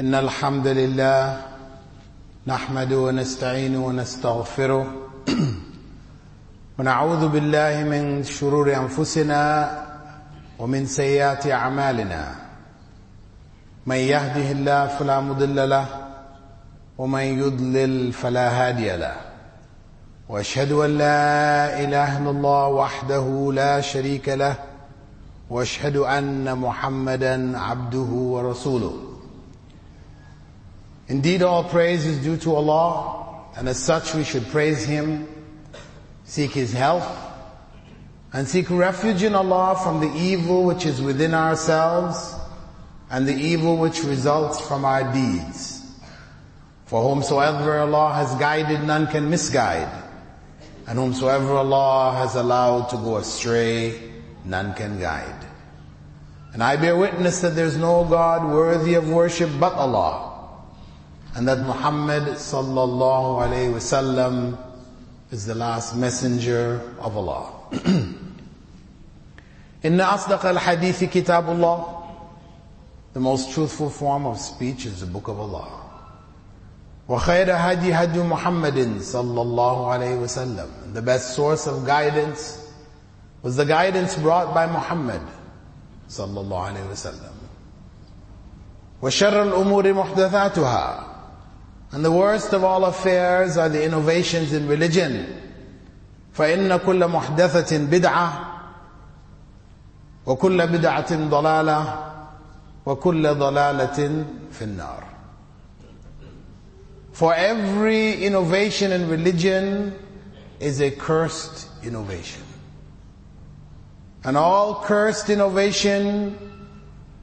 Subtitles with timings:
[0.00, 1.42] إن الحمد لله
[2.46, 4.86] نحمده ونستعينه ونستغفره
[6.78, 9.70] ونعوذ بالله من شرور أنفسنا
[10.58, 12.34] ومن سيئات أعمالنا.
[13.86, 15.86] من يهده الله فلا مضل له
[16.98, 19.16] ومن يضلل فلا هادي له.
[20.28, 24.54] وأشهد أن لا إله إلا الله وحده لا شريك له.
[25.50, 29.13] وأشهد أن محمدا عبده ورسوله.
[31.08, 35.28] Indeed, all praise is due to Allah, and as such we should praise Him,
[36.24, 37.04] seek His help,
[38.32, 42.34] and seek refuge in Allah from the evil which is within ourselves,
[43.10, 45.82] and the evil which results from our deeds.
[46.86, 49.90] For whomsoever Allah has guided, none can misguide,
[50.86, 54.00] and whomsoever Allah has allowed to go astray,
[54.44, 55.46] none can guide.
[56.54, 60.33] And I bear witness that there is no God worthy of worship but Allah,
[61.35, 64.57] and that Muhammad sallallahu alayhi wasallam
[65.31, 67.51] is the last messenger of Allah.
[69.85, 71.95] إن أصدق الحديث كتاب الله
[73.13, 75.67] The most truthful form of speech is the book of Allah.
[77.09, 82.69] وخير هدي هدي محمد صلى الله عليه وسلم The best source of guidance
[83.41, 85.21] was the guidance brought by Muhammad
[86.09, 87.33] صلى الله عليه وسلم
[89.01, 91.05] وشر الأمور محدثاتها
[91.93, 95.25] and the worst of all affairs are the innovations in religion.
[96.35, 98.45] فَإِنَّ كُلَّ مُحْدَثَةٍ بِدْعَةٍ
[100.25, 102.11] وَكُلَّ بِدْعَةٍ ضَلَالَةٍ
[102.85, 105.03] وَكُلَّ ضَلَالَةٍ فِي النَّارِ
[107.11, 109.95] For every innovation in religion
[110.59, 112.43] is a cursed innovation.
[114.23, 116.37] And all cursed innovation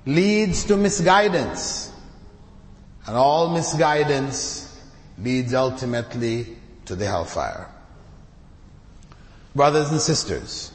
[0.06, 1.92] leads to misguidance.
[3.06, 4.59] And all misguidance
[5.23, 6.48] leads ultimately
[6.86, 7.67] to the hellfire.
[9.55, 10.71] Brothers and sisters,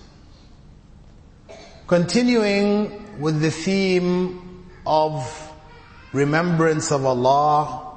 [1.86, 5.52] continuing with the theme of
[6.12, 7.92] remembrance of Allah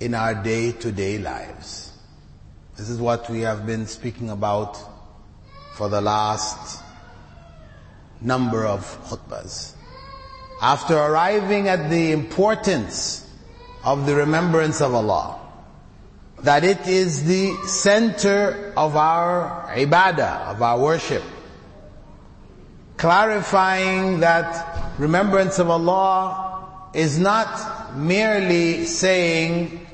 [0.00, 1.92] in our day-to-day lives.
[2.76, 4.78] This is what we have been speaking about
[5.74, 6.82] for the last
[8.20, 9.72] number of khutbahs.
[10.60, 13.26] After arriving at the importance
[13.84, 15.45] of the remembrance of Allah.
[16.42, 21.22] That it is the center of our ibadah, of our worship.
[22.96, 29.86] Clarifying that remembrance of Allah is not merely saying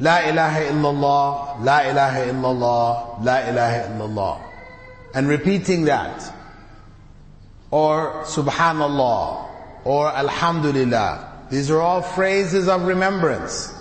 [0.00, 4.40] La ilaha illallah, La ilaha illallah, La ilaha illallah,
[5.14, 6.32] and repeating that,
[7.70, 9.48] or Subhanallah,
[9.84, 13.74] or Alhamdulillah, these are all phrases of remembrance.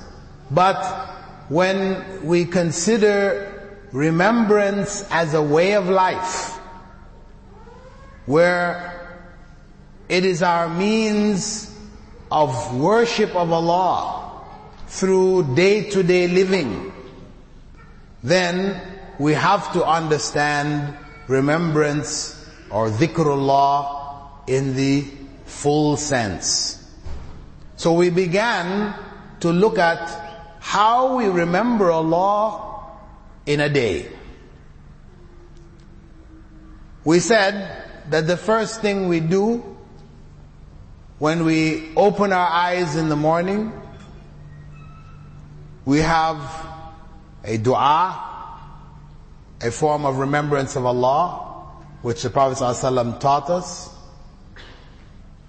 [0.49, 0.81] But
[1.49, 3.53] when we consider
[3.91, 6.57] remembrance as a way of life,
[8.25, 9.19] where
[10.09, 11.73] it is our means
[12.31, 14.43] of worship of Allah
[14.87, 16.91] through day-to-day living,
[18.23, 18.81] then
[19.19, 20.97] we have to understand
[21.27, 22.33] remembrance
[22.69, 25.05] or dhikrullah in the
[25.45, 26.83] full sense.
[27.77, 28.93] So we began
[29.39, 30.26] to look at
[30.67, 32.91] how we remember Allah
[33.45, 34.11] in a day.
[37.05, 39.63] We said that the first thing we do
[41.19, 43.71] when we open our eyes in the morning,
[45.85, 46.37] we have
[47.45, 48.59] a dua,
[49.61, 53.89] a form of remembrance of Allah, which the Prophet ﷺ taught us,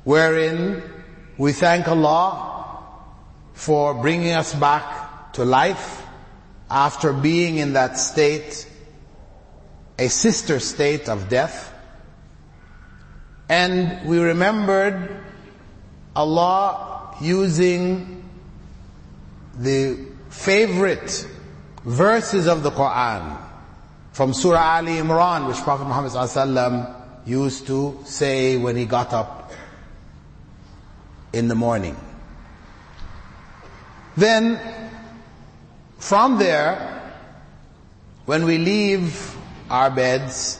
[0.05, 0.81] wherein
[1.37, 2.85] we thank Allah
[3.53, 4.98] for bringing us back
[5.35, 6.03] to life
[6.71, 8.69] after being in that state,
[9.99, 11.73] a sister state of death.
[13.49, 15.25] And we remembered
[16.15, 18.25] Allah using
[19.59, 19.99] the
[20.29, 21.27] favorite
[21.85, 23.39] verses of the Quran
[24.13, 26.95] from Surah Ali Imran, which Prophet Muhammad
[27.25, 29.53] used to say when he got up
[31.33, 31.97] in the morning.
[34.17, 34.88] Then,
[35.99, 37.03] from there,
[38.27, 39.37] when we leave
[39.71, 40.59] our beds,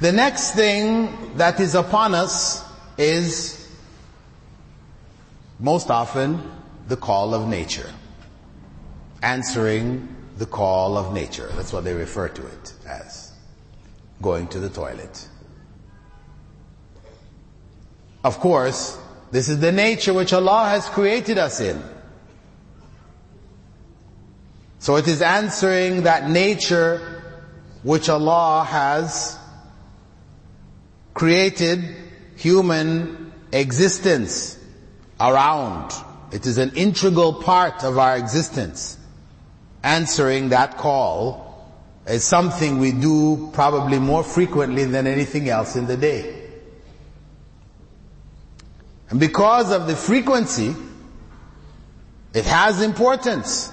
[0.00, 2.64] the next thing that is upon us
[2.98, 3.68] is
[5.58, 6.42] most often
[6.88, 7.90] the call of nature.
[9.22, 11.48] Answering the call of nature.
[11.54, 13.32] That's what they refer to it as.
[14.20, 15.28] Going to the toilet.
[18.22, 18.98] Of course,
[19.34, 21.82] This is the nature which Allah has created us in.
[24.84, 27.00] So it is answering that nature
[27.84, 29.38] which Allah has
[31.14, 31.82] created
[32.36, 34.58] human existence
[35.18, 35.90] around.
[36.32, 38.98] It is an integral part of our existence.
[39.82, 41.66] Answering that call
[42.06, 46.42] is something we do probably more frequently than anything else in the day.
[49.08, 50.76] And because of the frequency,
[52.34, 53.70] it has importance.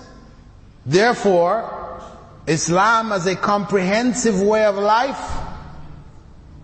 [0.86, 2.02] Therefore,
[2.48, 5.38] Islam as a comprehensive way of life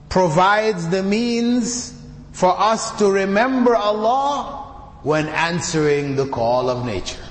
[0.10, 1.94] provides the means
[2.32, 4.64] for us to remember Allah
[5.04, 7.24] when answering the call of nature.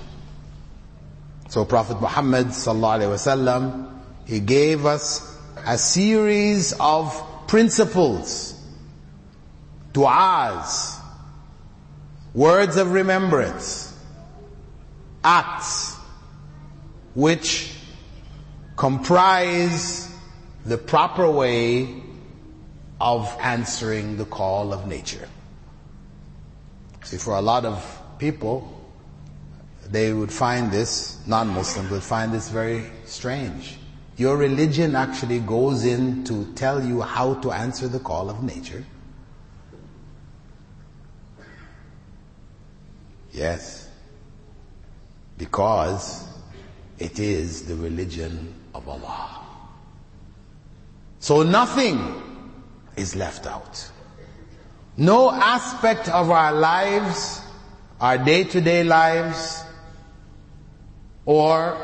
[1.48, 3.88] So Prophet Muhammad sallallahu
[4.26, 5.36] he gave us
[5.66, 8.54] a series of principles,
[9.92, 10.98] du'as,
[12.34, 13.96] words of remembrance,
[15.24, 15.95] acts,
[17.16, 17.72] which
[18.76, 20.14] comprise
[20.66, 22.02] the proper way
[23.00, 25.26] of answering the call of nature.
[27.04, 28.70] See, for a lot of people,
[29.88, 33.78] they would find this, non-Muslims would find this very strange.
[34.18, 38.84] Your religion actually goes in to tell you how to answer the call of nature.
[43.32, 43.88] Yes.
[45.38, 46.35] Because
[46.98, 49.42] it is the religion of Allah.
[51.18, 51.98] So nothing
[52.96, 53.90] is left out.
[54.96, 57.40] No aspect of our lives,
[58.00, 59.62] our day-to-day lives,
[61.26, 61.76] or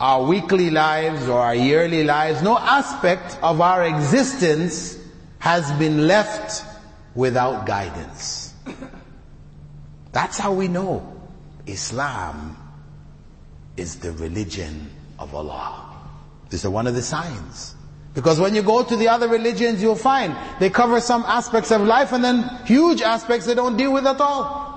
[0.00, 4.98] our weekly lives or our yearly lives, no aspect of our existence
[5.38, 6.64] has been left
[7.14, 8.52] without guidance.
[10.10, 11.06] That's how we know
[11.66, 12.56] Islam
[13.76, 15.88] is the religion of Allah.
[16.50, 17.74] This is one of the signs.
[18.14, 21.80] Because when you go to the other religions, you'll find they cover some aspects of
[21.80, 24.70] life and then huge aspects they don't deal with at all.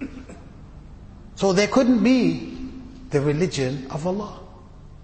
[1.36, 2.56] So there couldn't be
[3.10, 4.40] the religion of Allah.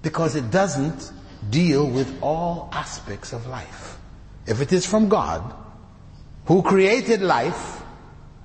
[0.03, 1.13] Because it doesn't
[1.51, 3.99] deal with all aspects of life.
[4.47, 5.55] If it is from God,
[6.47, 7.83] who created life,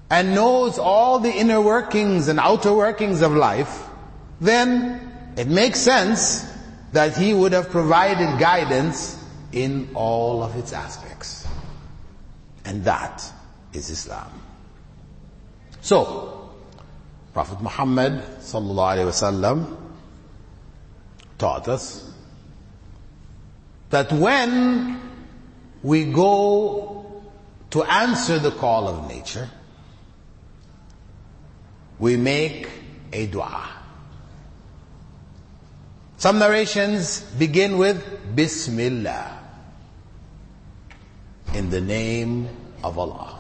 [0.10, 3.88] and knows all the inner workings and outer workings of life,
[4.40, 6.46] then it makes sense
[6.94, 9.22] that he would have provided guidance
[9.52, 11.48] in all of its aspects.
[12.64, 13.24] And that
[13.74, 14.32] is Islam.
[15.82, 16.52] So,
[17.34, 19.78] Prophet Muhammad sallallahu alaihi wasallam
[21.38, 22.10] taught us
[23.90, 25.00] that when
[25.84, 27.24] we go
[27.72, 29.50] to answer the call of nature,
[32.00, 32.68] we make
[33.14, 33.70] a dua.
[36.18, 39.40] Some narrations begin with Bismillah.
[41.54, 42.50] In the name
[42.84, 43.40] of Allah.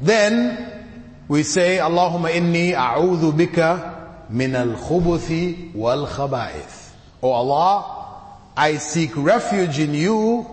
[0.00, 0.86] Then
[1.28, 6.92] we say, Allahumma inni a'udhu bika min al-khubuthi wal-khaba'ith.
[7.22, 8.16] O Allah,
[8.56, 10.46] I seek refuge in you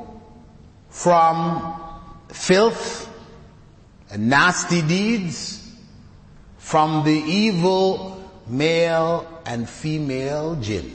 [0.89, 1.74] from
[2.29, 3.08] filth
[4.15, 5.63] nasty deeds
[6.57, 10.93] from the evil male and female jinn.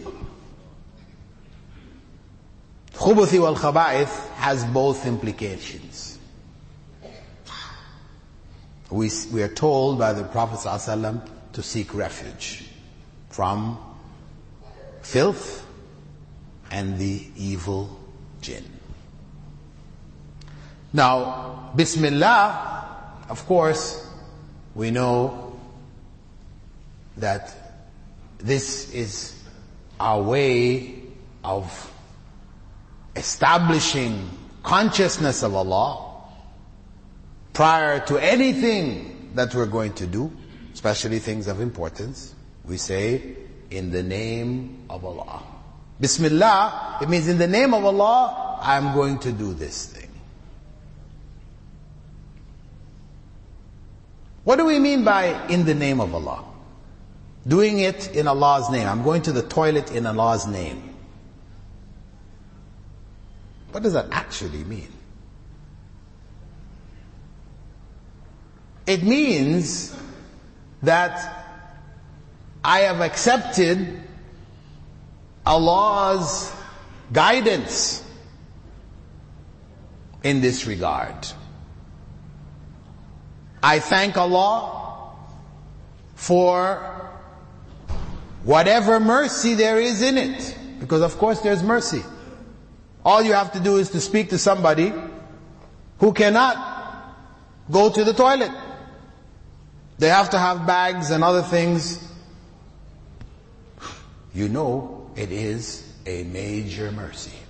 [2.95, 6.19] Khubuthi wal khaba'ith has both implications.
[8.90, 12.66] We, we are told by the Prophet ﷺ to seek refuge
[13.31, 13.78] from
[15.00, 15.66] filth
[16.71, 17.99] and the evil
[18.42, 18.64] jinn.
[20.92, 22.82] Now, Bismillah
[23.33, 24.07] of course,
[24.75, 25.59] we know
[27.17, 27.55] that
[28.37, 29.43] this is
[29.99, 31.01] our way
[31.43, 31.65] of
[33.17, 34.29] establishing
[34.62, 36.25] consciousness of Allah
[37.55, 40.31] prior to anything that we're going to do,
[40.75, 42.35] especially things of importance.
[42.67, 43.35] We say,
[43.71, 45.43] in the name of Allah.
[45.99, 50.02] Bismillah, it means in the name of Allah, I'm going to do this thing.
[54.45, 56.45] What do we mean by in the name of Allah?
[57.47, 58.87] Doing it in Allah's name.
[58.87, 60.95] I'm going to the toilet in Allah's name.
[63.71, 64.93] What does that actually mean?
[68.87, 69.97] It means
[70.83, 71.45] that
[72.65, 74.01] I have accepted
[75.47, 76.53] Allah's
[77.13, 78.05] guidance
[80.23, 81.27] in this regard.
[83.62, 85.14] I thank Allah
[86.14, 87.11] for
[88.45, 90.59] whatever mercy there is in it.
[90.81, 92.02] Because of course there's mercy.
[93.04, 94.92] All you have to do is to speak to somebody
[95.99, 96.57] who cannot
[97.71, 98.50] go to the toilet.
[99.99, 102.02] They have to have bags and other things.
[104.35, 107.42] You know it is a major mercy.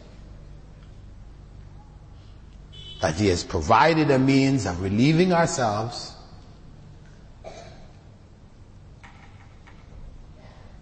[3.02, 6.14] That He has provided a means of relieving ourselves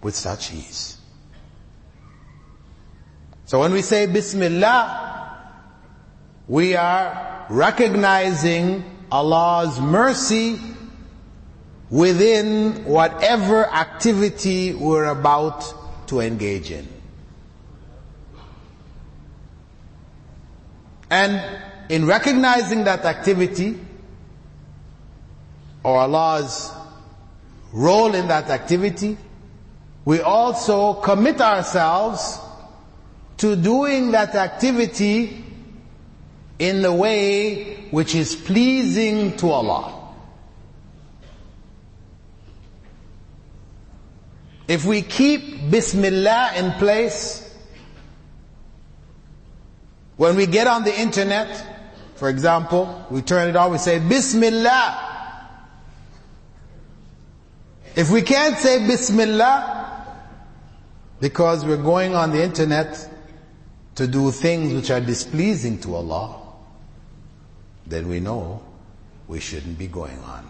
[0.03, 0.99] with such ease.
[3.47, 5.51] So when we say Bismillah,
[6.47, 10.61] we are recognizing Allah's mercy
[11.89, 16.87] within whatever activity we're about to engage in.
[21.11, 23.77] And in recognizing that activity,
[25.83, 26.71] or Allah's
[27.73, 29.19] role in that activity,
[30.05, 32.39] we also commit ourselves
[33.39, 35.45] to doing that activity
[36.61, 39.93] in the way which is pleasing to Allah.
[44.69, 47.53] If we keep Bismillah in place,
[50.17, 51.67] when we get on the internet,
[52.21, 55.49] for example, we turn it on, we say Bismillah.
[57.97, 60.07] If we can't say Bismillah,
[61.19, 63.09] because we're going on the internet
[63.95, 66.37] to do things which are displeasing to Allah,
[67.87, 68.63] then we know
[69.27, 70.47] we shouldn't be going on.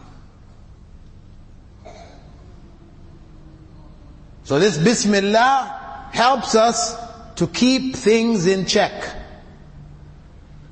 [4.43, 6.97] So this Bismillah helps us
[7.37, 9.19] to keep things in check.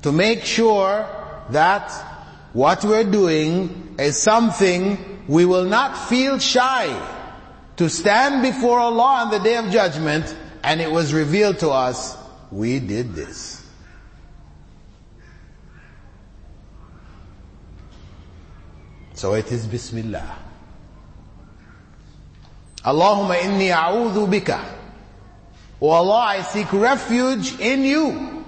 [0.03, 1.07] To make sure
[1.49, 1.91] that
[2.53, 6.87] what we're doing is something we will not feel shy
[7.77, 12.17] to stand before Allah on the day of judgment and it was revealed to us,
[12.51, 13.65] we did this.
[19.13, 20.37] So it is Bismillah.
[22.85, 24.63] Allahumma inni a'udhu bika.
[25.81, 28.38] O Allah, I seek refuge in you.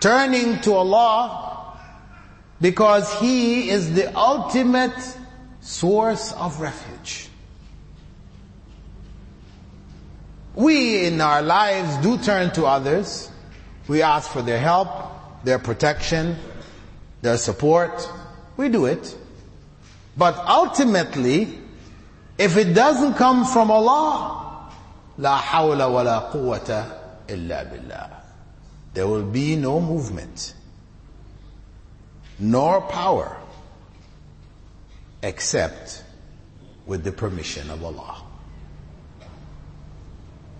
[0.00, 1.76] Turning to Allah
[2.60, 4.96] because He is the ultimate
[5.60, 7.28] source of refuge.
[10.54, 13.30] We in our lives do turn to others.
[13.88, 14.88] We ask for their help,
[15.44, 16.36] their protection,
[17.22, 18.08] their support.
[18.56, 19.16] We do it.
[20.16, 21.58] But ultimately,
[22.38, 24.70] if it doesn't come from Allah,
[25.18, 28.19] la hawla wa la quwwata illa billah.
[28.94, 30.54] There will be no movement,
[32.38, 33.36] nor power,
[35.22, 36.02] except
[36.86, 38.22] with the permission of Allah.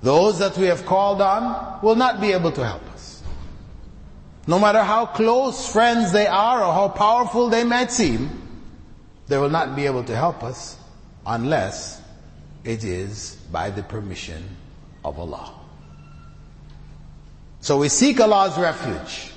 [0.02, 3.22] Those that we have called on will not be able to help us.
[4.46, 8.30] No matter how close friends they are or how powerful they might seem,
[9.26, 10.76] they will not be able to help us
[11.26, 12.00] unless
[12.64, 14.56] it is by the permission
[15.04, 15.59] of Allah.
[17.60, 19.32] So we seek Allah's refuge.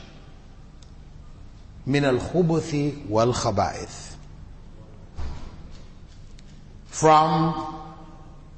[1.86, 4.16] Min al khubuthi wal khaba'ith.
[6.88, 7.84] From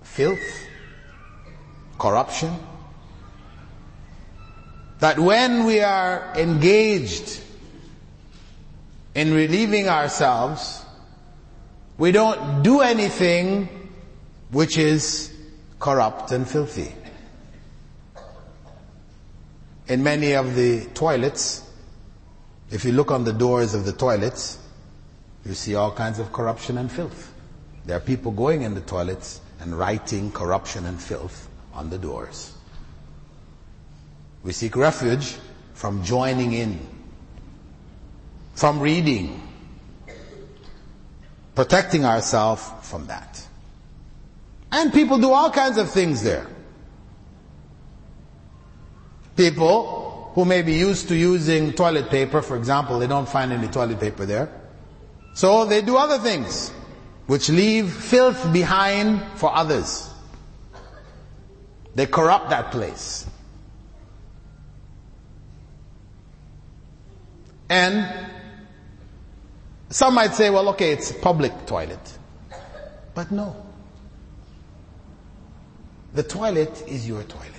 [0.03, 0.67] filth,
[1.98, 2.55] corruption.
[5.00, 7.41] That when we are engaged
[9.15, 10.84] in relieving ourselves,
[11.98, 13.67] we don't do anything
[14.51, 15.34] which is
[15.79, 16.93] corrupt and filthy.
[19.87, 21.69] In many of the toilets,
[22.71, 24.57] if you look on the doors of the toilets,
[25.45, 27.31] you see all kinds of corruption and filth.
[27.85, 32.53] There are people going in the toilets and writing corruption and filth on the doors.
[34.43, 35.35] We seek refuge
[35.73, 36.79] from joining in,
[38.55, 39.41] from reading,
[41.53, 43.45] protecting ourselves from that.
[44.71, 46.47] And people do all kinds of things there.
[49.35, 53.67] People who may be used to using toilet paper, for example, they don't find any
[53.67, 54.49] toilet paper there.
[55.33, 56.71] So they do other things,
[57.27, 60.09] which leave filth behind for others.
[61.95, 63.25] They corrupt that place.
[67.69, 68.07] And
[69.89, 72.17] some might say, well, okay, it's a public toilet.
[73.13, 73.55] But no.
[76.13, 77.54] The toilet is your toilet.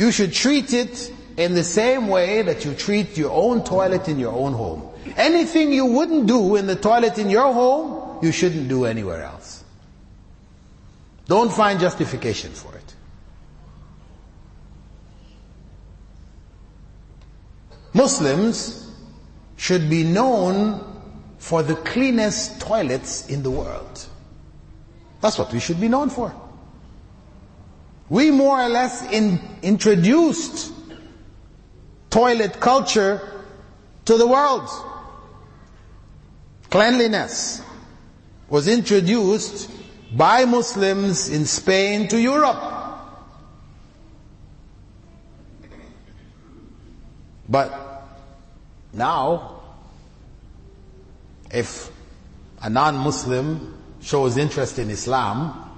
[0.00, 4.18] You should treat it in the same way that you treat your own toilet in
[4.18, 4.88] your own home.
[5.14, 9.62] Anything you wouldn't do in the toilet in your home, you shouldn't do anywhere else.
[11.26, 12.94] Don't find justification for it.
[17.92, 18.90] Muslims
[19.56, 20.82] should be known
[21.36, 24.06] for the cleanest toilets in the world.
[25.20, 26.34] That's what we should be known for.
[28.10, 30.72] We more or less in, introduced
[32.10, 33.20] toilet culture
[34.04, 34.68] to the world.
[36.70, 37.62] Cleanliness
[38.48, 39.70] was introduced
[40.16, 42.60] by Muslims in Spain to Europe.
[47.48, 47.72] But
[48.92, 49.60] now,
[51.52, 51.90] if
[52.60, 55.69] a non-Muslim shows interest in Islam,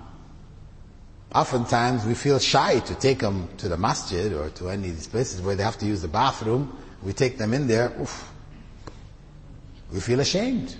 [1.34, 5.06] Oftentimes we feel shy to take them to the masjid or to any of these
[5.06, 6.76] places where they have to use the bathroom.
[7.02, 8.30] We take them in there, oof,
[9.90, 10.76] we feel ashamed.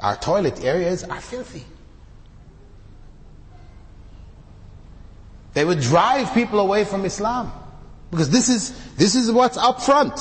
[0.00, 1.64] Our toilet areas are filthy.
[5.52, 7.52] They would drive people away from Islam.
[8.10, 10.18] Because this is, this is what's up front.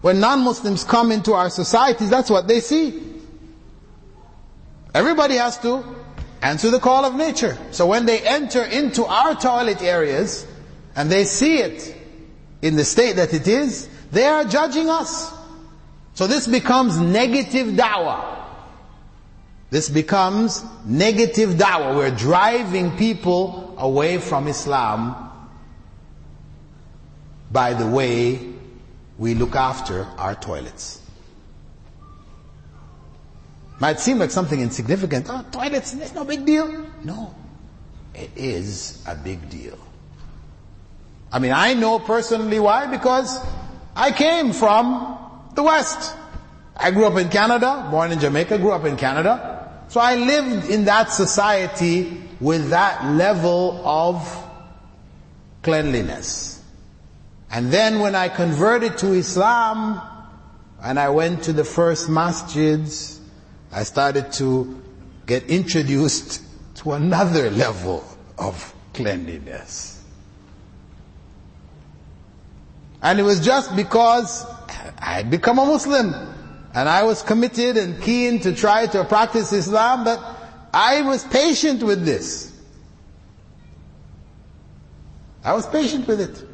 [0.00, 3.02] When non-Muslims come into our societies, that's what they see.
[4.94, 5.99] Everybody has to
[6.42, 7.56] answer the call of nature.
[7.70, 10.46] So when they enter into our toilet areas
[10.96, 11.94] and they see it
[12.62, 15.32] in the state that it is, they are judging us.
[16.14, 18.38] So this becomes negative da'wah.
[19.70, 21.96] This becomes negative da'wah.
[21.96, 25.30] We're driving people away from Islam
[27.50, 28.40] by the way
[29.18, 30.99] we look after our toilets.
[33.80, 35.26] Might seem like something insignificant.
[35.30, 36.86] Oh, toilets, it's no big deal.
[37.02, 37.34] No.
[38.14, 39.78] It is a big deal.
[41.32, 43.38] I mean, I know personally why, because
[43.96, 45.18] I came from
[45.54, 46.14] the West.
[46.76, 49.84] I grew up in Canada, born in Jamaica, grew up in Canada.
[49.88, 54.44] So I lived in that society with that level of
[55.62, 56.62] cleanliness.
[57.50, 60.00] And then when I converted to Islam,
[60.82, 63.19] and I went to the first masjids,
[63.72, 64.80] I started to
[65.26, 66.42] get introduced
[66.76, 68.04] to another level
[68.38, 70.02] of cleanliness.
[73.02, 74.44] And it was just because
[74.98, 76.12] I had become a Muslim
[76.74, 80.20] and I was committed and keen to try to practice Islam but
[80.72, 82.52] I was patient with this.
[85.42, 86.44] I was patient with it.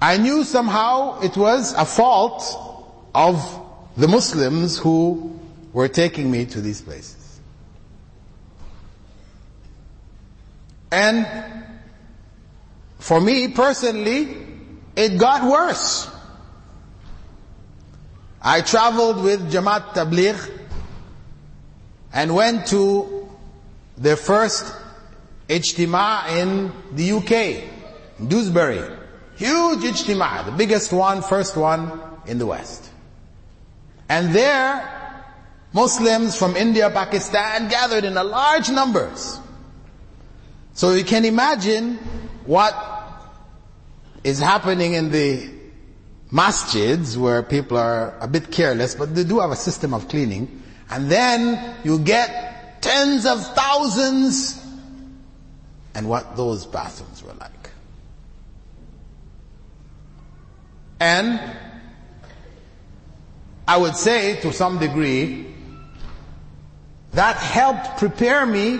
[0.00, 2.42] I knew somehow it was a fault
[3.14, 3.36] of
[3.96, 5.35] the Muslims who
[5.76, 7.38] were taking me to these places.
[10.90, 11.26] And
[12.98, 14.38] for me personally,
[14.96, 16.10] it got worse.
[18.40, 20.50] I traveled with Jamaat Tabligh
[22.10, 23.28] and went to
[23.98, 24.74] the first
[25.46, 28.80] Ijtima in the UK, Dewsbury.
[29.36, 32.88] Huge Ijtima, the biggest one, first one in the West.
[34.08, 34.95] And there,
[35.76, 39.38] Muslims from India, Pakistan gathered in a large numbers.
[40.72, 41.96] So you can imagine
[42.46, 42.74] what
[44.24, 45.50] is happening in the
[46.32, 50.62] masjids where people are a bit careless, but they do have a system of cleaning.
[50.88, 54.58] And then you get tens of thousands
[55.94, 57.70] and what those bathrooms were like.
[61.00, 61.38] And
[63.68, 65.52] I would say to some degree,
[67.16, 68.78] that helped prepare me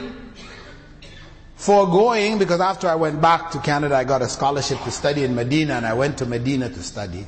[1.54, 5.24] for going because after I went back to Canada, I got a scholarship to study
[5.24, 7.26] in Medina and I went to Medina to study.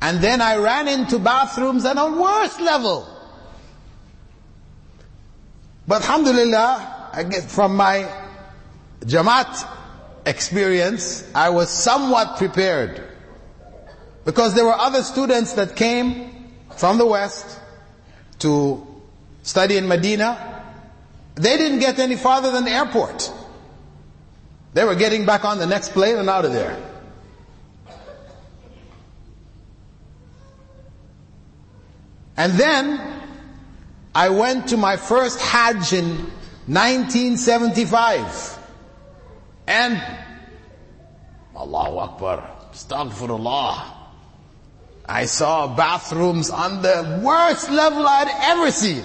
[0.00, 3.08] And then I ran into bathrooms at a worse level.
[5.88, 8.08] But alhamdulillah, I get from my
[9.00, 9.68] Jamaat
[10.24, 13.02] experience, I was somewhat prepared.
[14.24, 17.58] Because there were other students that came from the West
[18.40, 18.95] to
[19.46, 20.64] study in Medina,
[21.36, 23.32] they didn't get any farther than the airport.
[24.74, 26.76] They were getting back on the next plane and out of there.
[32.36, 33.00] And then
[34.14, 36.08] I went to my first Hajj in
[36.66, 38.58] 1975.
[39.68, 40.02] And
[41.54, 43.92] Allahu Akbar, Astaghfirullah.
[45.08, 49.04] I saw bathrooms on the worst level I'd ever seen.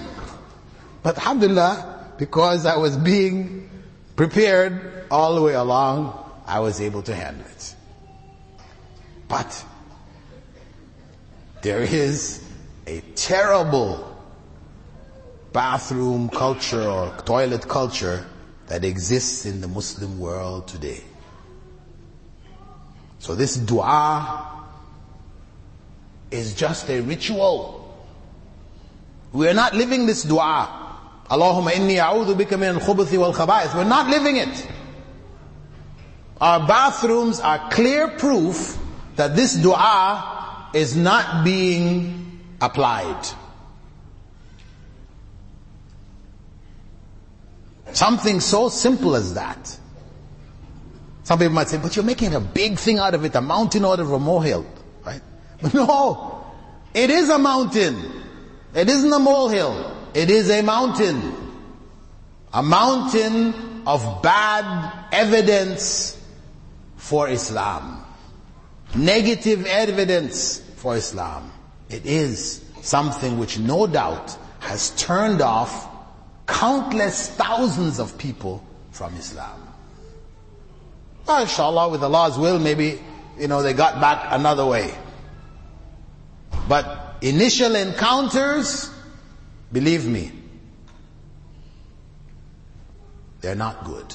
[1.02, 3.68] But alhamdulillah, because I was being
[4.16, 7.74] prepared all the way along, I was able to handle it.
[9.28, 9.64] But
[11.62, 12.44] there is
[12.86, 14.08] a terrible
[15.52, 18.26] bathroom culture or toilet culture
[18.68, 21.02] that exists in the Muslim world today.
[23.18, 24.64] So this dua
[26.30, 27.78] is just a ritual.
[29.32, 30.81] We are not living this dua.
[31.32, 33.74] Allahumma inni a'udhu bika min al-khubuthi wal khaba'ith.
[33.74, 34.68] We're not living it.
[36.38, 38.76] Our bathrooms are clear proof
[39.16, 43.26] that this dua is not being applied.
[47.94, 49.78] Something so simple as that.
[51.22, 53.86] Some people might say, but you're making a big thing out of it, a mountain
[53.86, 54.66] out of a molehill,
[55.06, 55.22] right?
[55.62, 56.44] But no,
[56.92, 57.96] it is a mountain.
[58.74, 59.91] It isn't a molehill.
[60.14, 61.34] It is a mountain.
[62.52, 66.18] A mountain of bad evidence
[66.96, 68.04] for Islam.
[68.94, 71.50] Negative evidence for Islam.
[71.88, 75.88] It is something which no doubt has turned off
[76.46, 79.60] countless thousands of people from Islam.
[81.26, 83.00] Well, inshallah, with Allah's will, maybe,
[83.38, 84.92] you know, they got back another way.
[86.68, 88.90] But initial encounters,
[89.72, 90.30] believe me,
[93.40, 94.14] they're not good.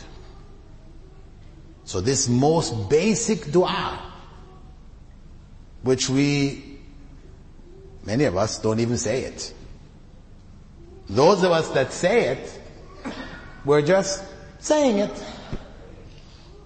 [1.83, 3.99] So this most basic dua,
[5.83, 6.79] which we,
[8.05, 9.53] many of us don't even say it.
[11.09, 12.61] Those of us that say it,
[13.63, 14.23] we're just
[14.59, 15.23] saying it.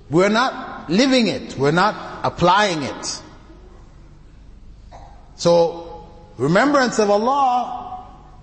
[0.09, 1.57] We're not living it.
[1.57, 3.21] We're not applying it.
[5.35, 7.90] So, remembrance of Allah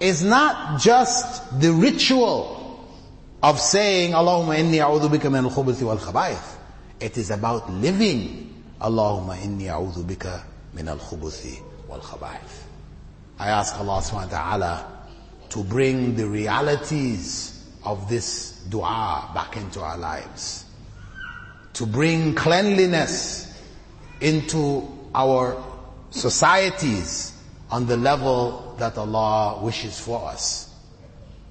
[0.00, 2.87] is not just the ritual
[3.42, 6.56] of saying, Allahumma inni a'udhu bika min al-khubuthi wal khabaith.
[7.00, 10.42] It is about living, Allahumma inni a'udhu bika
[10.74, 12.64] min al-khubuthi wal khabaith.
[13.38, 14.98] I ask Allah subhanahu wa ta'ala
[15.50, 20.64] to bring the realities of this dua back into our lives.
[21.74, 23.46] To bring cleanliness
[24.20, 25.62] into our
[26.11, 27.32] societies
[27.70, 30.72] on the level that Allah wishes for us.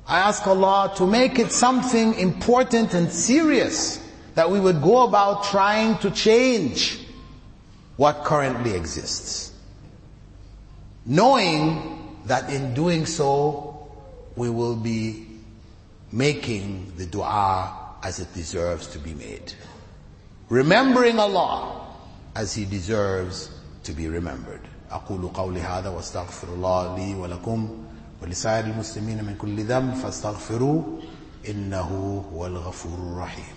[0.07, 3.99] I ask Allah to make it something important and serious
[4.35, 6.99] that we would go about trying to change
[7.97, 9.51] what currently exists.
[11.05, 13.89] Knowing that in doing so,
[14.35, 15.27] we will be
[16.11, 19.53] making the dua as it deserves to be made.
[20.49, 21.87] Remembering Allah
[22.35, 23.49] as He deserves
[23.83, 24.61] to be remembered.
[24.91, 27.69] أقول قولي هذا واستغفر الله لي ولكم
[28.21, 30.99] ولسائر المسلمين من كل ذنب فاستغفروه
[31.49, 33.53] إنه هو الغفور الرحيم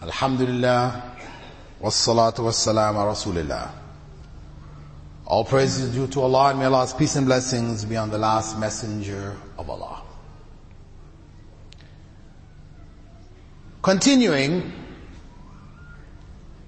[0.00, 1.14] Alhamdulillah,
[1.82, 3.87] wassalatu wassalam rasulillah.
[5.28, 8.16] All praise is due to Allah and may Allah's peace and blessings be on the
[8.16, 10.00] last messenger of Allah.
[13.82, 14.72] Continuing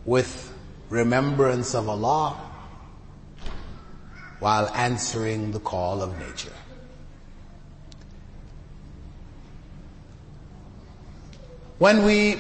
[0.05, 0.53] with
[0.91, 2.39] remembrance of Allah
[4.41, 6.53] while answering the call of nature.
[11.79, 12.39] When we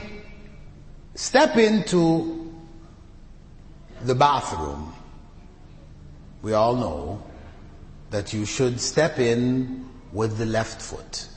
[1.15, 2.53] step into
[4.03, 4.93] the bathroom,
[6.43, 7.23] we all know
[8.11, 11.29] that you should step in with the left foot.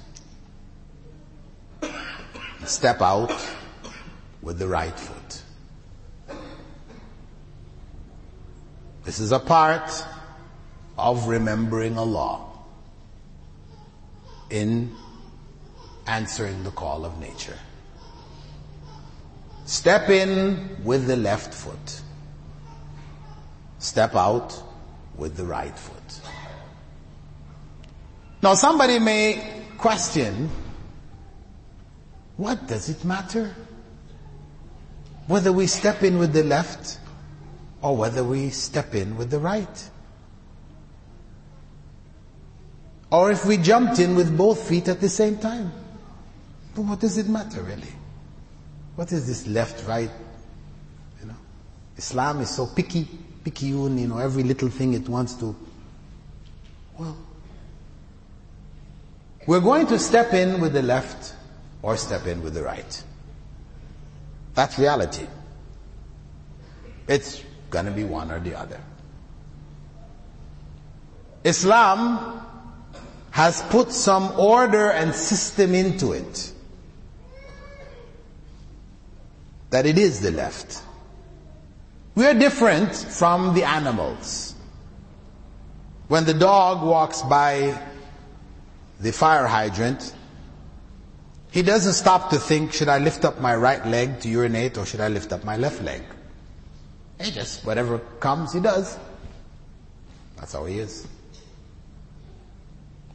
[2.66, 3.34] Step out
[4.42, 5.42] with the right foot.
[9.04, 9.92] This is a part
[10.98, 12.42] of remembering Allah
[14.50, 14.96] in
[16.08, 17.58] answering the call of nature.
[19.66, 22.02] Step in with the left foot.
[23.80, 24.63] Step out
[25.18, 26.30] with the right foot.
[28.42, 30.50] Now somebody may question,
[32.38, 33.56] what does it matter?
[35.28, 37.00] Whether we step in with the left
[37.82, 39.90] or whether we step in with the right.
[43.12, 45.72] Or if we jumped in with both feet at the same time.
[46.76, 47.94] But what does it matter really?
[48.96, 50.10] What is this left, right?
[51.22, 51.36] You know,
[51.98, 53.08] Islam is so picky,
[53.44, 55.56] picky, you know, every little thing it wants to.
[56.98, 57.18] Well,
[59.46, 61.34] we're going to step in with the left
[61.82, 63.04] or step in with the right.
[64.56, 65.28] That's reality.
[67.08, 68.80] It's gonna be one or the other.
[71.44, 72.42] Islam
[73.32, 76.52] has put some order and system into it.
[79.72, 80.82] That it is the left.
[82.16, 84.54] We are different from the animals.
[86.08, 87.80] When the dog walks by
[89.00, 90.14] the fire hydrant,
[91.52, 94.86] he doesn't stop to think, should I lift up my right leg to urinate or
[94.86, 96.04] should I lift up my left leg?
[97.22, 98.98] He just, whatever comes, he does.
[100.38, 101.08] That's how he is.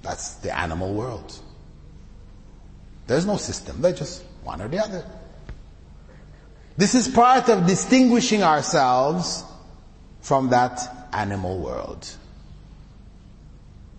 [0.02, 1.38] That's the animal world.
[3.06, 3.80] There's no system.
[3.80, 5.04] They're just one or the other.
[6.78, 9.42] This is part of distinguishing ourselves
[10.20, 12.08] from that animal world.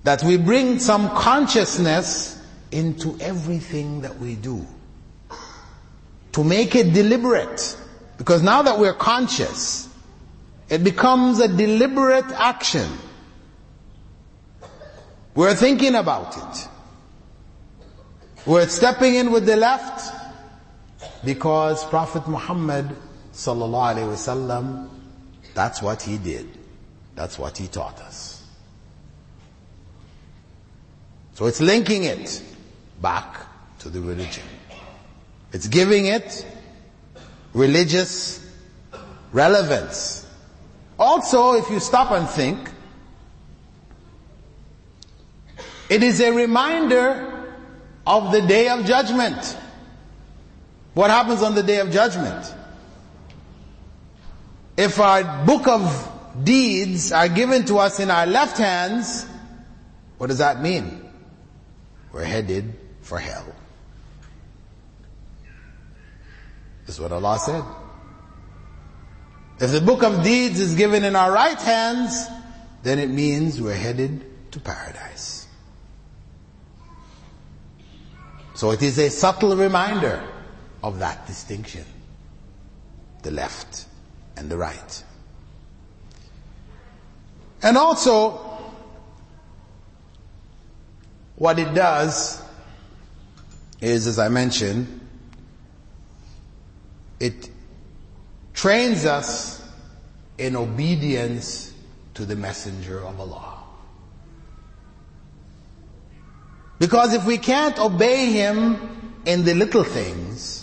[0.06, 4.66] That we bring some consciousness into everything that we do.
[6.32, 7.76] To make it deliberate.
[8.18, 9.90] Because now that we're conscious,
[10.70, 12.90] it becomes a deliberate action.
[15.36, 16.68] We're thinking about it.
[18.46, 20.19] We're stepping in with the left
[21.24, 22.96] because Prophet Muhammad
[23.34, 24.90] sallallahu alaihi wasallam,
[25.54, 26.48] that's what he did.
[27.16, 28.44] That's what he taught us.
[31.34, 32.42] So it's linking it
[33.02, 33.40] back
[33.80, 34.44] to the religion.
[35.54, 36.46] It's giving it
[37.54, 38.46] religious
[39.32, 40.28] relevance.
[40.98, 42.70] Also, if you stop and think,
[45.90, 47.52] It is a reminder
[48.06, 49.58] of the day of judgment.
[50.94, 52.54] What happens on the day of judgment?
[54.78, 59.26] If our book of deeds are given to us in our left hands,
[60.18, 61.06] what does that mean?
[62.12, 63.46] We're headed for hell.
[66.86, 67.64] This is what Allah said.
[69.60, 72.28] If the book of deeds is given in our right hands,
[72.82, 75.48] then it means we're headed to paradise.
[78.56, 80.24] So it is a subtle reminder
[80.84, 81.86] of that distinction.
[83.24, 83.86] The left
[84.38, 85.04] and the right.
[87.62, 88.50] And also,
[91.36, 92.42] what it does
[93.82, 95.00] is, as I mentioned,
[97.20, 97.50] it
[98.54, 99.62] trains us
[100.38, 101.74] in obedience
[102.14, 103.58] to the messenger of Allah.
[106.78, 110.59] Because if we can't obey Him in the little things,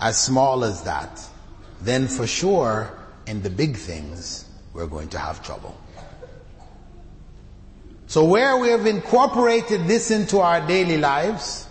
[0.00, 1.24] as small as that,
[1.82, 2.90] then for sure
[3.26, 5.78] in the big things, we're going to have trouble.
[8.06, 11.68] So where we have incorporated this into our daily lives,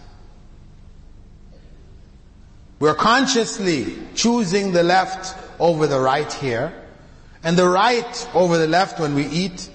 [2.79, 6.73] we're consciously choosing the left over the right here,
[7.43, 9.69] and the right over the left when we eat,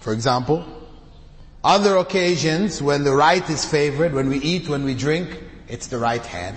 [0.00, 0.64] for example,
[1.62, 5.98] other occasions when the right is favored, when we eat, when we drink, it's the
[5.98, 6.56] right hand.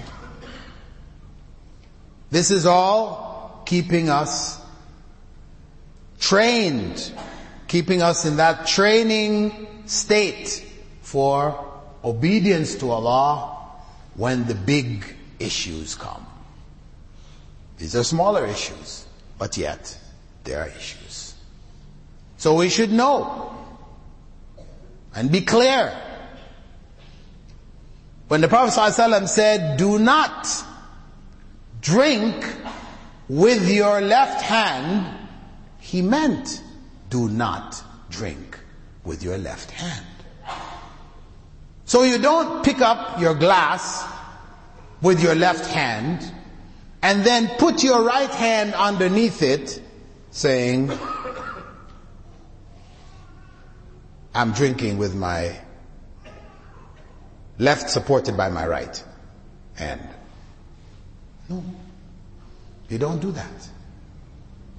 [2.32, 4.60] This is all keeping us
[6.20, 7.12] trained,
[7.68, 10.66] keeping us in that training state
[11.02, 11.66] for
[12.04, 13.58] obedience to Allah
[14.16, 15.06] when the big
[15.40, 16.26] issues come.
[17.78, 19.06] These are smaller issues,
[19.38, 19.98] but yet
[20.44, 21.34] they are issues.
[22.38, 23.56] So we should know
[25.16, 25.98] and be clear.
[28.28, 30.48] When the Prophet ﷺ said, do not
[31.82, 32.46] drink
[33.28, 35.18] with your left hand,
[35.80, 36.62] he meant
[37.10, 38.60] do not drink
[39.04, 40.06] with your left hand.
[41.86, 44.06] So you don't pick up your glass
[45.02, 46.32] with your left hand
[47.02, 49.82] and then put your right hand underneath it
[50.32, 50.92] saying,
[54.36, 55.56] I'm drinking with my
[57.58, 59.04] left supported by my right
[59.76, 60.08] hand.
[61.50, 61.64] No.
[62.90, 63.70] You don't do that.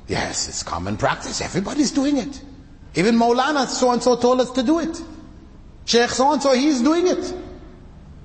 [0.08, 1.40] Yes, it's common practice.
[1.40, 2.42] Everybody's doing it.
[2.94, 5.00] Even Maulana so-and-so told us to do it.
[5.84, 7.34] Sheikh so-and-so, he's doing it.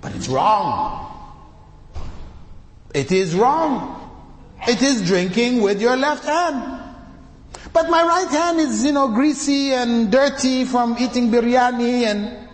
[0.01, 1.11] But it's wrong.
[2.93, 4.01] It is wrong.
[4.67, 6.81] It is drinking with your left hand.
[7.71, 12.49] But my right hand is, you know, greasy and dirty from eating biryani and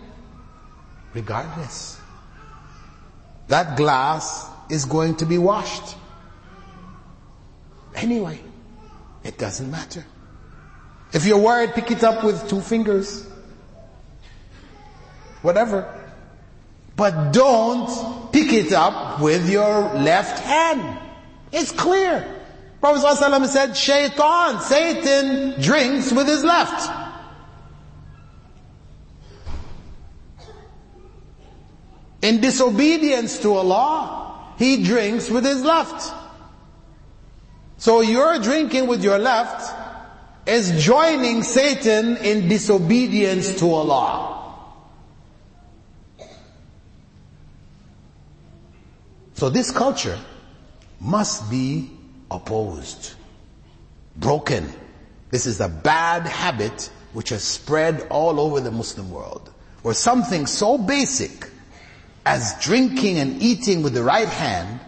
[1.14, 1.98] regardless.
[3.48, 5.96] That glass is going to be washed.
[7.94, 8.40] Anyway,
[9.22, 10.04] it doesn't matter.
[11.12, 13.28] If you're worried, pick it up with two fingers.
[15.42, 15.86] Whatever.
[16.96, 20.98] But don't pick it up with your left hand.
[21.52, 22.26] It's clear.
[22.80, 26.90] Prophet ﷺ said, Shaitan, Satan drinks with his left.
[32.22, 34.21] In disobedience to Allah,
[34.58, 36.14] he drinks with his left.
[37.78, 39.74] So your drinking with your left
[40.46, 44.54] is joining Satan in disobedience to Allah.
[49.34, 50.18] So this culture
[51.00, 51.90] must be
[52.30, 53.14] opposed,
[54.16, 54.72] broken.
[55.30, 59.50] This is a bad habit which has spread all over the Muslim world,
[59.82, 61.50] where something so basic
[62.24, 64.80] as drinking and eating with the right hand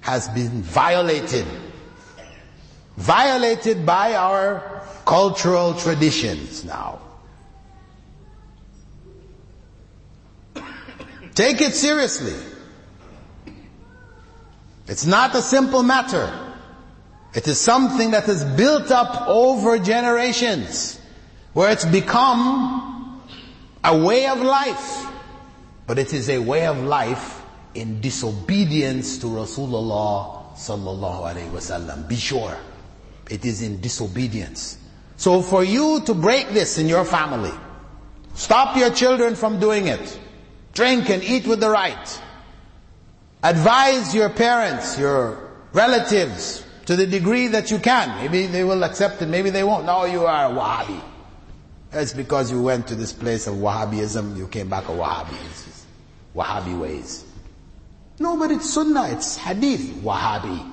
[0.00, 1.46] has been violated.
[2.96, 7.00] Violated by our cultural traditions now.
[11.34, 12.34] Take it seriously.
[14.88, 16.32] It's not a simple matter.
[17.34, 20.98] It is something that has built up over generations,
[21.52, 23.20] where it's become
[23.84, 25.06] a way of life.
[25.86, 27.42] But it is a way of life
[27.74, 32.08] in disobedience to Rasulullah sallallahu alaihi wasallam.
[32.08, 32.56] Be sure.
[33.30, 34.78] It is in disobedience.
[35.16, 37.52] So for you to break this in your family,
[38.34, 40.18] stop your children from doing it.
[40.74, 42.22] Drink and eat with the right.
[43.42, 45.38] Advise your parents, your
[45.72, 48.16] relatives, to the degree that you can.
[48.20, 49.86] Maybe they will accept it, maybe they won't.
[49.86, 51.00] No, you are a Wahhabi.
[51.92, 55.75] It's because you went to this place of Wahhabism, you came back a Wahhabi.
[56.36, 57.24] Wahhabi ways.
[58.18, 60.72] No, but it's Sunnah, it's Hadith, Wahhabi.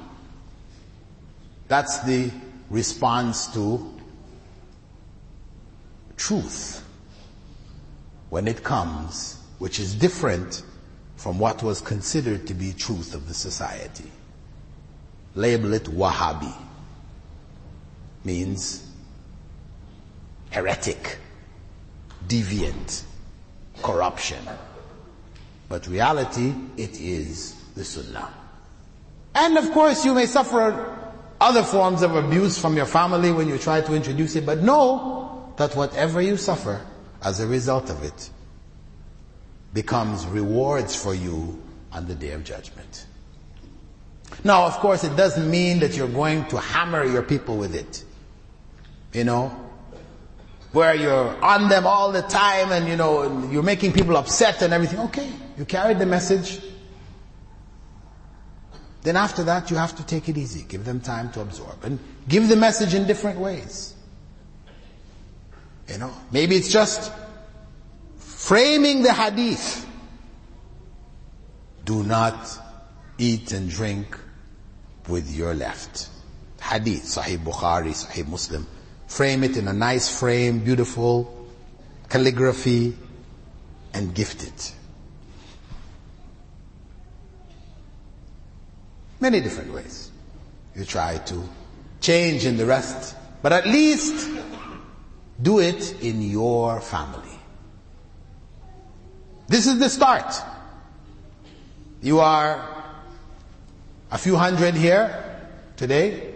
[1.67, 2.31] That's the
[2.69, 3.93] response to
[6.17, 6.83] truth
[8.29, 10.63] when it comes, which is different
[11.15, 14.11] from what was considered to be truth of the society.
[15.35, 16.53] Label it Wahhabi.
[18.25, 18.85] Means
[20.49, 21.17] heretic,
[22.27, 23.03] deviant,
[23.81, 24.39] corruption.
[25.73, 28.31] But reality, it is the Sunnah.
[29.33, 30.99] And of course you may suffer
[31.41, 35.51] other forms of abuse from your family when you try to introduce it, but know
[35.57, 36.79] that whatever you suffer
[37.23, 38.29] as a result of it
[39.73, 41.59] becomes rewards for you
[41.91, 43.07] on the day of judgment.
[44.43, 48.03] Now, of course, it doesn't mean that you're going to hammer your people with it.
[49.11, 49.47] You know,
[50.71, 54.71] where you're on them all the time and you know, you're making people upset and
[54.71, 54.99] everything.
[54.99, 56.59] Okay, you carried the message.
[59.01, 60.63] Then after that, you have to take it easy.
[60.63, 63.93] Give them time to absorb and give the message in different ways.
[65.89, 67.11] You know, maybe it's just
[68.17, 69.85] framing the hadith.
[71.83, 72.49] Do not
[73.17, 74.17] eat and drink
[75.09, 76.07] with your left.
[76.61, 78.65] Hadith, Sahih Bukhari, Sahih Muslim.
[79.07, 81.43] Frame it in a nice frame, beautiful
[82.13, 82.95] calligraphy,
[83.93, 84.73] and gift it.
[89.23, 90.11] Many different ways.
[90.75, 91.47] You try to
[92.01, 94.29] change in the rest, but at least
[95.41, 97.39] do it in your family.
[99.47, 100.35] This is the start.
[102.01, 102.67] You are
[104.11, 105.39] a few hundred here
[105.77, 106.33] today.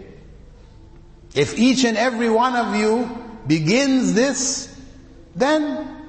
[1.34, 3.04] If each and every one of you
[3.46, 4.74] begins this,
[5.36, 6.06] then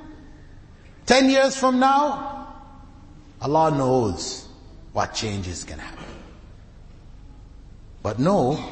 [1.08, 2.56] 10 years from now,
[3.42, 4.48] Allah knows
[4.94, 5.99] what changes can happen.
[8.02, 8.64] But no,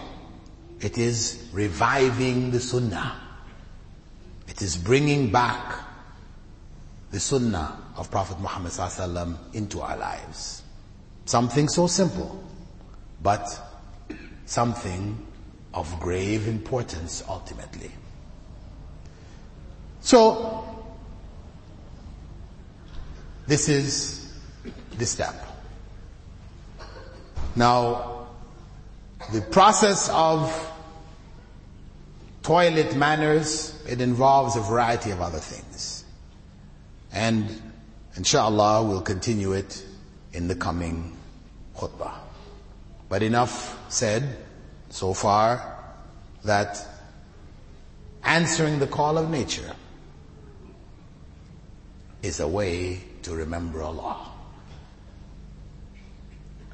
[0.80, 3.16] it is reviving the sunnah.
[4.48, 5.84] It is bringing back
[7.12, 8.72] the sunnah of Prophet Muhammad
[9.54, 10.62] into our lives.
[11.26, 12.44] Something so simple,
[13.22, 13.50] but
[14.46, 15.26] something
[15.74, 17.92] of grave importance ultimately.
[20.02, 20.64] So,
[23.46, 24.34] this is
[24.98, 25.36] the step.
[27.56, 28.17] Now,
[29.32, 30.72] the process of
[32.44, 36.06] toilet manners, it involves a variety of other things.
[37.12, 37.62] And
[38.16, 39.86] inshallah, we'll continue it
[40.34, 41.18] in the coming
[41.76, 42.14] khutbah.
[43.10, 44.38] But enough said
[44.90, 45.78] so far
[46.44, 46.86] that
[48.24, 49.74] answering the call of nature
[52.22, 54.37] is a way to remember Allah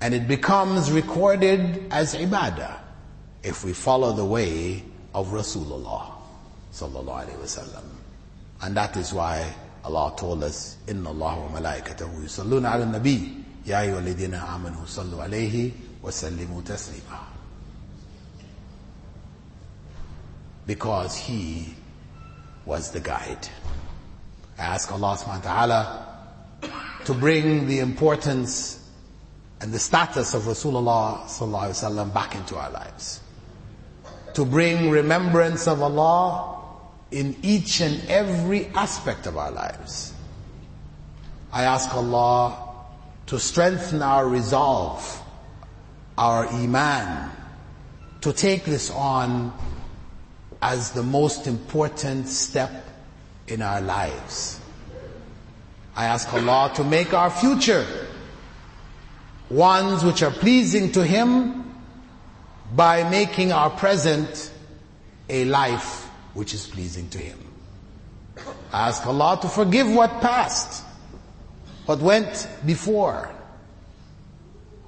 [0.04, 2.78] and it becomes recorded as ibadah
[3.42, 4.84] if we follow the way
[5.16, 6.12] of Rasulullah
[6.74, 7.86] sallallahu alaihi wasallam.
[8.62, 9.48] And that is why
[9.86, 15.72] Allah told us, "Inna Allah wa malaikatahu yusalluna 'ala nabi ya ayyuhalladhina amanu sallu 'alayhi
[16.04, 17.20] alayhi sallimu.
[20.68, 21.74] Because he
[22.66, 23.48] was the guide.
[24.60, 25.80] I ask Allah subhanahu wa ta'ala
[27.06, 28.83] to bring the importance
[29.64, 33.22] and the status of Rasulullah back into our lives.
[34.34, 36.60] To bring remembrance of Allah
[37.12, 40.14] in each and every aspect of our lives.
[41.54, 42.58] I ask Allah
[43.28, 45.22] to strengthen our resolve,
[46.18, 47.32] our iman,
[48.20, 49.54] to take this on
[50.62, 52.86] as the most important step
[53.48, 54.60] in our lives.
[55.96, 57.88] I ask Allah to make our future
[59.54, 61.76] ones which are pleasing to Him
[62.76, 64.52] by making our present
[65.30, 67.38] a life which is pleasing to Him.
[68.72, 70.84] I ask Allah to forgive what passed,
[71.86, 73.30] what went before,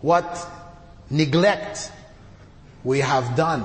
[0.02, 0.48] what
[1.12, 1.92] neglect
[2.84, 3.62] we have done,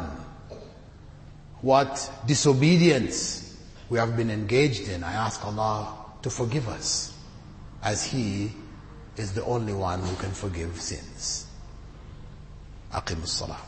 [1.63, 3.57] what disobedience
[3.89, 5.03] we have been engaged in.
[5.03, 7.17] I ask Allah to forgive us
[7.83, 8.53] as He
[9.21, 11.47] is the only one who can forgive sins.
[12.93, 13.65] أقم الصلاة.